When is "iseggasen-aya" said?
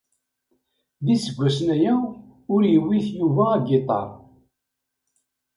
1.15-1.93